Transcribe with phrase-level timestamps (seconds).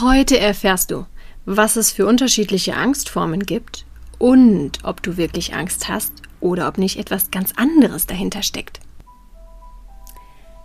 [0.00, 1.06] Heute erfährst du,
[1.44, 3.86] was es für unterschiedliche Angstformen gibt
[4.18, 8.80] und ob du wirklich Angst hast oder ob nicht etwas ganz anderes dahinter steckt.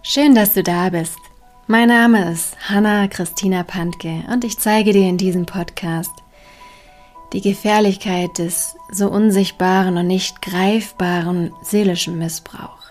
[0.02, 1.20] Schön, dass du da bist.
[1.68, 6.14] Mein Name ist Hanna Christina Pantke und ich zeige dir in diesem Podcast
[7.32, 12.82] die Gefährlichkeit des so unsichtbaren und nicht greifbaren seelischen Missbrauch.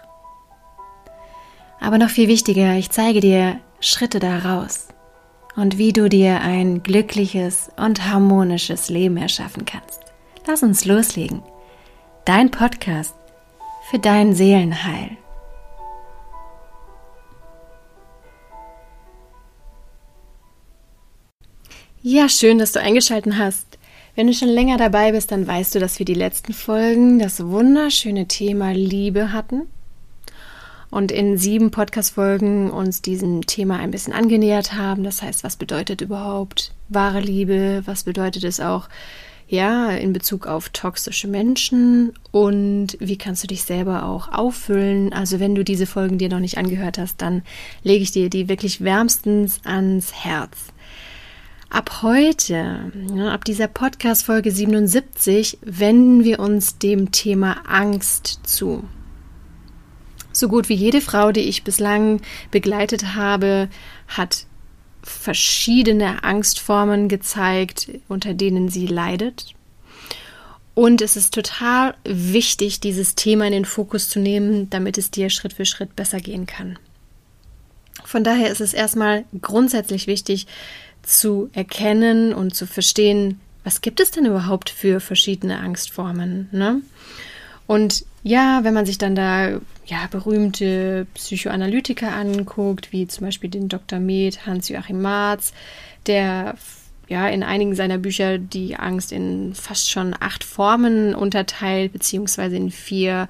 [1.81, 4.87] Aber noch viel wichtiger, ich zeige dir Schritte daraus
[5.59, 9.99] und wie du dir ein glückliches und harmonisches Leben erschaffen kannst.
[10.47, 11.43] Lass uns loslegen.
[12.25, 13.17] Dein Podcast
[13.91, 15.17] für dein Seelenheil.
[22.03, 23.79] Ja, schön, dass du eingeschaltet hast.
[24.15, 27.45] Wenn du schon länger dabei bist, dann weißt du, dass wir die letzten Folgen das
[27.45, 29.67] wunderschöne Thema Liebe hatten
[30.91, 35.05] und in sieben Podcast-Folgen uns diesem Thema ein bisschen angenähert haben.
[35.05, 37.83] Das heißt, was bedeutet überhaupt wahre Liebe?
[37.85, 38.89] Was bedeutet es auch,
[39.49, 42.13] ja, in Bezug auf toxische Menschen?
[42.31, 45.13] Und wie kannst du dich selber auch auffüllen?
[45.13, 47.43] Also, wenn du diese Folgen dir noch nicht angehört hast, dann
[47.83, 50.73] lege ich dir die wirklich wärmstens ans Herz.
[51.71, 58.85] Ab heute, ja, ab dieser Podcast-Folge 77, wenden wir uns dem Thema Angst zu.
[60.39, 62.21] So gut wie jede Frau, die ich bislang
[62.53, 63.69] begleitet habe,
[64.07, 64.47] hat
[65.03, 69.57] verschiedene Angstformen gezeigt, unter denen sie leidet.
[70.75, 75.29] Und es ist total wichtig, dieses Thema in den Fokus zu nehmen, damit es dir
[75.29, 76.79] Schritt für Schritt besser gehen kann.
[78.05, 80.47] Von daher ist es erstmal grundsätzlich wichtig
[81.03, 86.49] zu erkennen und zu verstehen, was gibt es denn überhaupt für verschiedene Angstformen.
[86.53, 86.81] Ne?
[87.69, 93.69] Und ja, wenn man sich dann da ja, berühmte Psychoanalytiker anguckt, wie zum Beispiel den
[93.69, 94.01] Dr.
[94.01, 95.53] Med, Hans-Joachim Marz,
[96.07, 96.57] der
[97.09, 102.71] ja in einigen seiner Bücher die Angst in fast schon acht Formen unterteilt, beziehungsweise in
[102.71, 103.29] vier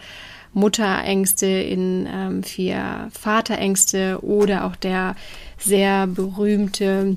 [0.53, 5.17] Mutterängste, in ähm, vier Vaterängste oder auch der
[5.59, 7.17] sehr berühmte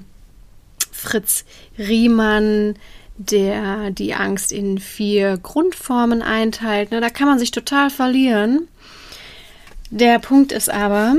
[0.91, 1.45] Fritz
[1.77, 2.75] Riemann,
[3.29, 6.91] der die Angst in vier Grundformen einteilt.
[6.91, 8.67] Ne, da kann man sich total verlieren.
[9.89, 11.15] Der Punkt ist aber,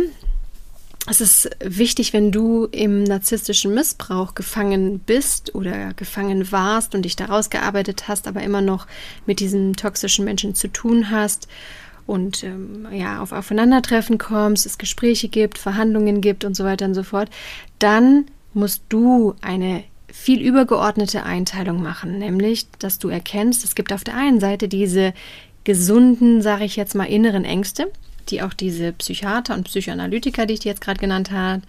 [1.08, 7.16] es ist wichtig, wenn du im narzisstischen Missbrauch gefangen bist oder gefangen warst und dich
[7.16, 8.86] daraus gearbeitet hast, aber immer noch
[9.26, 11.48] mit diesen toxischen Menschen zu tun hast
[12.06, 16.94] und ähm, ja, auf Aufeinandertreffen kommst, es Gespräche gibt, Verhandlungen gibt und so weiter und
[16.94, 17.30] so fort,
[17.78, 24.04] dann musst du eine viel übergeordnete Einteilung machen, nämlich, dass du erkennst, es gibt auf
[24.04, 25.14] der einen Seite diese
[25.64, 27.90] gesunden, sage ich jetzt mal, inneren Ängste,
[28.28, 31.62] die auch diese Psychiater und Psychoanalytiker, die ich dir jetzt gerade genannt habe,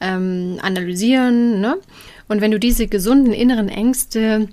[0.00, 1.60] ähm, analysieren.
[1.60, 1.76] Ne?
[2.28, 4.48] Und wenn du diese gesunden inneren Ängste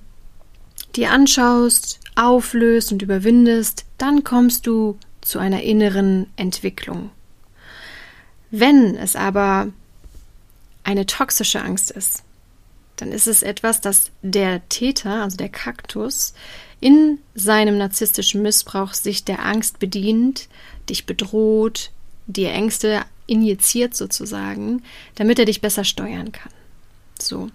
[0.96, 7.12] dir anschaust, auflöst und überwindest, dann kommst du zu einer inneren Entwicklung.
[8.50, 9.68] Wenn es aber
[10.84, 12.24] eine toxische Angst ist,
[13.02, 16.34] dann ist es etwas, das der Täter, also der Kaktus,
[16.82, 20.48] in seinem narzisstischen Missbrauch sich der Angst bedient,
[20.90, 21.92] dich bedroht,
[22.28, 24.84] dir Ängste injiziert sozusagen,
[25.16, 26.52] damit er dich besser steuern kann.
[27.20, 27.50] So.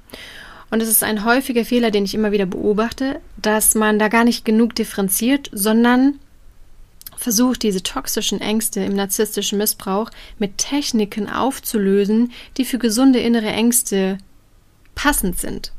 [0.71, 4.25] Und es ist ein häufiger Fehler, den ich immer wieder beobachte, dass man da gar
[4.25, 6.19] nicht genug differenziert, sondern
[7.17, 14.19] versucht, diese toxischen Ängste im narzisstischen Missbrauch mit Techniken aufzulösen, die für gesunde innere Ängste
[14.95, 15.73] passend sind.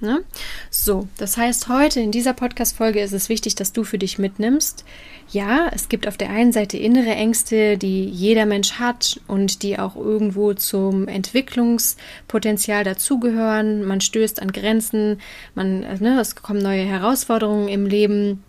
[0.00, 0.22] Ne?
[0.70, 4.84] So, das heißt, heute in dieser Podcast-Folge ist es wichtig, dass du für dich mitnimmst.
[5.30, 9.78] Ja, es gibt auf der einen Seite innere Ängste, die jeder Mensch hat und die
[9.78, 13.84] auch irgendwo zum Entwicklungspotenzial dazugehören.
[13.84, 15.20] Man stößt an Grenzen,
[15.54, 18.44] man, ne, es kommen neue Herausforderungen im Leben.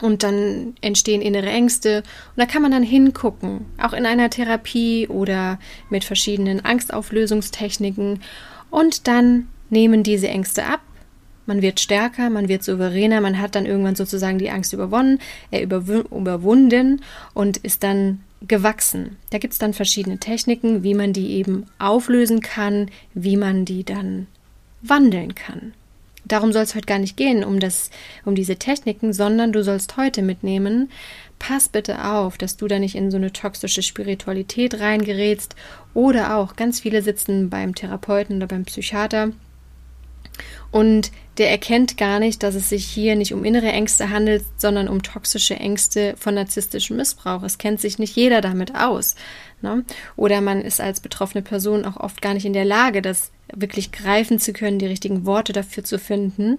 [0.00, 1.98] Und dann entstehen innere Ängste.
[1.98, 5.58] Und da kann man dann hingucken, auch in einer Therapie oder
[5.90, 8.20] mit verschiedenen Angstauflösungstechniken.
[8.70, 10.80] Und dann nehmen diese Ängste ab.
[11.46, 15.18] Man wird stärker, man wird souveräner, man hat dann irgendwann sozusagen die Angst überwonnen,
[15.50, 17.02] äh, überwunden
[17.34, 19.16] und ist dann gewachsen.
[19.30, 23.84] Da gibt es dann verschiedene Techniken, wie man die eben auflösen kann, wie man die
[23.84, 24.26] dann
[24.82, 25.72] wandeln kann.
[26.30, 27.90] Darum soll es heute gar nicht gehen, um, das,
[28.24, 30.90] um diese Techniken, sondern du sollst heute mitnehmen,
[31.38, 35.56] pass bitte auf, dass du da nicht in so eine toxische Spiritualität reingerätst
[35.94, 39.32] oder auch ganz viele sitzen beim Therapeuten oder beim Psychiater
[40.70, 44.88] und der erkennt gar nicht, dass es sich hier nicht um innere Ängste handelt, sondern
[44.88, 47.42] um toxische Ängste von narzisstischem Missbrauch.
[47.42, 49.16] Es kennt sich nicht jeder damit aus.
[49.62, 49.84] Ne?
[50.16, 53.92] Oder man ist als betroffene Person auch oft gar nicht in der Lage, das wirklich
[53.92, 56.58] greifen zu können, die richtigen Worte dafür zu finden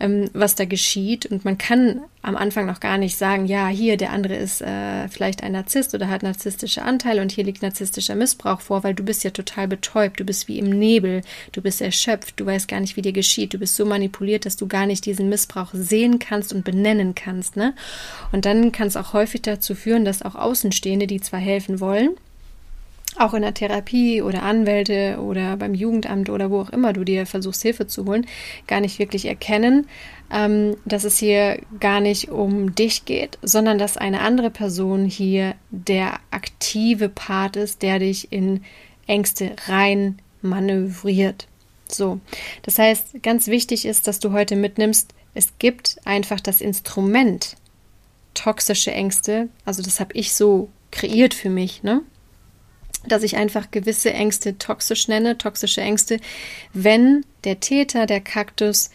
[0.00, 1.26] ähm, was da geschieht.
[1.26, 5.08] Und man kann am Anfang noch gar nicht sagen, ja, hier, der andere ist äh,
[5.08, 9.02] vielleicht ein Narzisst oder hat narzisstische Anteile und hier liegt narzisstischer Missbrauch vor, weil du
[9.02, 11.22] bist ja total betäubt, du bist wie im Nebel,
[11.52, 14.56] du bist erschöpft, du weißt gar nicht, wie dir geschieht, du bist so manipuliert, dass
[14.56, 17.56] du gar nicht diesen Missbrauch sehen kannst und benennen kannst.
[17.56, 17.74] Ne?
[18.32, 22.10] Und dann kann es auch häufig dazu führen, dass auch Außenstehende, die zwar helfen wollen,
[23.18, 27.26] auch in der Therapie oder Anwälte oder beim Jugendamt oder wo auch immer du dir
[27.26, 28.26] versuchst, Hilfe zu holen,
[28.66, 29.86] gar nicht wirklich erkennen,
[30.30, 35.54] ähm, dass es hier gar nicht um dich geht, sondern dass eine andere Person hier
[35.70, 38.62] der aktive Part ist, der dich in
[39.06, 41.48] Ängste rein manövriert.
[41.88, 42.20] So,
[42.62, 47.56] das heißt, ganz wichtig ist, dass du heute mitnimmst, es gibt einfach das Instrument
[48.34, 52.02] toxische Ängste, also das habe ich so kreiert für mich, ne?
[53.06, 56.18] Dass ich einfach gewisse Ängste toxisch nenne, toxische Ängste,
[56.72, 58.90] wenn der Täter, der Kaktus,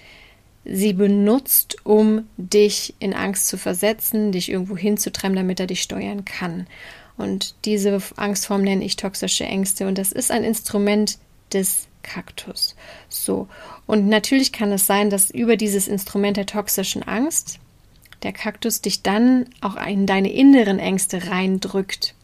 [0.65, 6.25] sie benutzt, um dich in Angst zu versetzen, dich irgendwo hinzutreiben, damit er dich steuern
[6.25, 6.67] kann.
[7.17, 11.17] Und diese Angstform nenne ich toxische Ängste und das ist ein Instrument
[11.51, 12.75] des Kaktus.
[13.09, 13.47] So.
[13.85, 17.59] Und natürlich kann es sein, dass über dieses Instrument der toxischen Angst
[18.23, 22.15] der Kaktus dich dann auch in deine inneren Ängste reindrückt.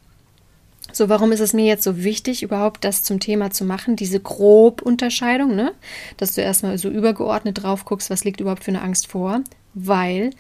[0.92, 4.20] So, warum ist es mir jetzt so wichtig, überhaupt das zum Thema zu machen, diese
[4.20, 5.74] Grobunterscheidung, ne?
[6.18, 9.42] Dass du erstmal so übergeordnet drauf guckst, was liegt überhaupt für eine Angst vor.
[9.76, 10.32] Weil,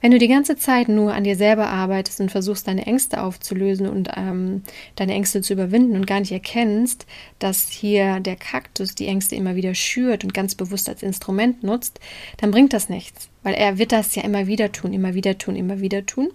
[0.00, 3.86] wenn du die ganze Zeit nur an dir selber arbeitest und versuchst, deine Ängste aufzulösen
[3.86, 4.62] und ähm,
[4.96, 7.06] deine Ängste zu überwinden und gar nicht erkennst,
[7.38, 12.00] dass hier der Kaktus die Ängste immer wieder schürt und ganz bewusst als Instrument nutzt,
[12.38, 13.28] dann bringt das nichts.
[13.42, 16.30] Weil er wird das ja immer wieder tun, immer wieder tun, immer wieder tun.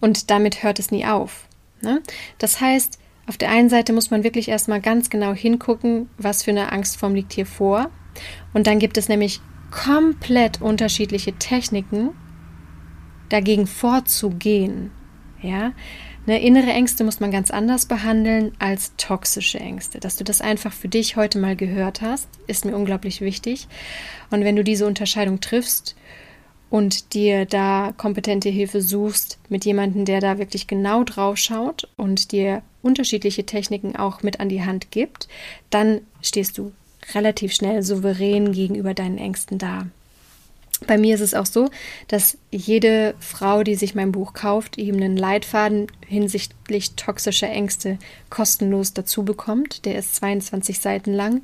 [0.00, 1.46] Und damit hört es nie auf.
[1.82, 2.02] Ne?
[2.38, 6.50] Das heißt, auf der einen Seite muss man wirklich erstmal ganz genau hingucken, was für
[6.50, 7.90] eine Angstform liegt hier vor.
[8.52, 9.40] Und dann gibt es nämlich
[9.70, 12.10] komplett unterschiedliche Techniken,
[13.28, 14.90] dagegen vorzugehen.
[15.42, 15.72] Ja,
[16.26, 20.00] eine innere Ängste muss man ganz anders behandeln als toxische Ängste.
[20.00, 23.68] Dass du das einfach für dich heute mal gehört hast, ist mir unglaublich wichtig.
[24.30, 25.96] Und wenn du diese Unterscheidung triffst
[26.70, 32.32] und dir da kompetente Hilfe suchst mit jemandem, der da wirklich genau drauf schaut und
[32.32, 35.28] dir unterschiedliche Techniken auch mit an die Hand gibt,
[35.68, 36.72] dann stehst du
[37.14, 39.86] relativ schnell souverän gegenüber deinen Ängsten da.
[40.86, 41.68] Bei mir ist es auch so,
[42.08, 47.98] dass jede Frau, die sich mein Buch kauft, eben einen Leitfaden hinsichtlich toxischer Ängste
[48.30, 49.84] kostenlos dazu bekommt.
[49.84, 51.42] Der ist 22 Seiten lang.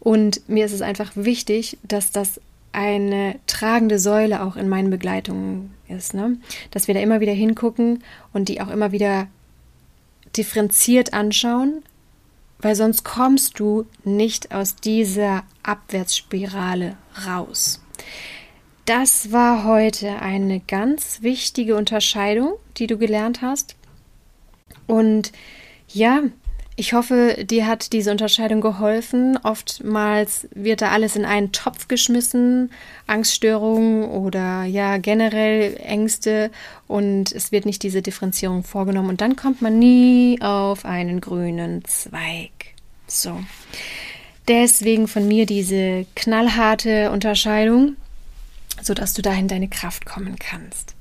[0.00, 2.40] Und mir ist es einfach wichtig, dass das
[2.74, 6.38] eine tragende Säule auch in meinen Begleitungen ist, ne?
[6.70, 9.28] dass wir da immer wieder hingucken und die auch immer wieder
[10.36, 11.82] differenziert anschauen,
[12.58, 17.80] weil sonst kommst du nicht aus dieser Abwärtsspirale raus.
[18.84, 23.76] Das war heute eine ganz wichtige Unterscheidung, die du gelernt hast.
[24.86, 25.32] Und
[25.88, 26.22] ja,
[26.76, 29.38] ich hoffe, dir hat diese Unterscheidung geholfen.
[29.42, 32.72] Oftmals wird da alles in einen Topf geschmissen,
[33.06, 36.50] Angststörungen oder ja generell Ängste
[36.88, 41.84] und es wird nicht diese Differenzierung vorgenommen und dann kommt man nie auf einen grünen
[41.84, 42.50] Zweig.
[43.06, 43.38] So.
[44.48, 47.96] Deswegen von mir diese knallharte Unterscheidung,
[48.82, 50.94] sodass du da in deine Kraft kommen kannst.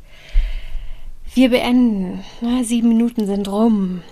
[1.33, 2.23] Wir beenden.
[2.41, 4.03] Na, sieben Minuten sind rum.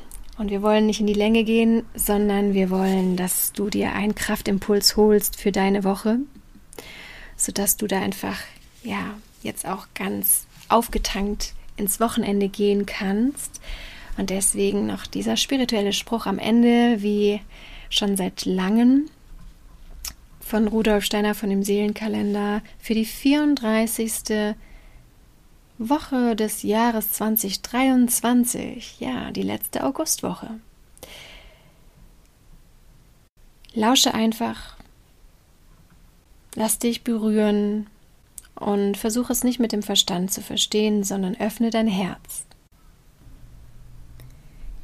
[0.41, 4.15] Und wir wollen nicht in die Länge gehen, sondern wir wollen, dass du dir einen
[4.15, 6.17] Kraftimpuls holst für deine Woche,
[7.37, 8.39] sodass du da einfach,
[8.81, 13.61] ja, jetzt auch ganz aufgetankt ins Wochenende gehen kannst.
[14.17, 17.39] Und deswegen noch dieser spirituelle Spruch am Ende, wie
[17.91, 19.11] schon seit langem
[20.39, 24.55] von Rudolf Steiner von dem Seelenkalender für die 34.
[25.89, 30.59] Woche des Jahres 2023, ja, die letzte Augustwoche.
[33.73, 34.77] Lausche einfach,
[36.53, 37.87] lass dich berühren
[38.53, 42.45] und versuche es nicht mit dem Verstand zu verstehen, sondern öffne dein Herz.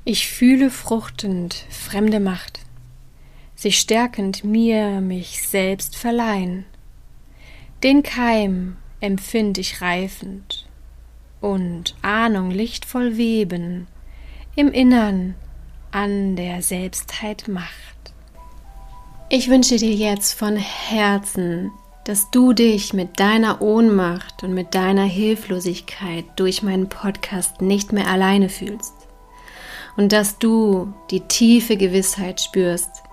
[0.03, 2.61] Ich fühle fruchtend fremde Macht,
[3.55, 6.65] sich stärkend mir mich selbst verleihen.
[7.83, 10.66] Den Keim empfind ich reifend
[11.41, 13.87] und Ahnung lichtvoll weben,
[14.55, 15.35] im Innern
[15.91, 17.97] an der Selbstheit macht.
[19.29, 21.71] Ich wünsche dir jetzt von Herzen,
[22.05, 28.07] dass du dich mit deiner Ohnmacht und mit deiner Hilflosigkeit durch meinen Podcast nicht mehr
[28.07, 28.93] alleine fühlst
[29.97, 33.03] und dass du die tiefe Gewissheit spürst,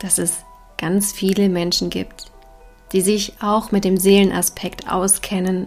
[0.00, 0.44] dass es
[0.78, 2.30] ganz viele Menschen gibt,
[2.92, 5.66] die sich auch mit dem Seelenaspekt auskennen